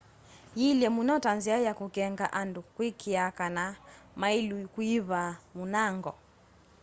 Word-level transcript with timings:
yĩĩlye 0.57 0.87
mũno 0.95 1.13
ta 1.23 1.31
nzĩa 1.37 1.57
ya 1.65 1.73
kũkenga 1.79 2.25
andũ 2.41 2.61
kũĩkĩĩa 2.75 3.23
kana 3.37 3.65
maĩlũ 4.19 4.57
kũĩva 4.73 5.21
mũnango 5.55 6.13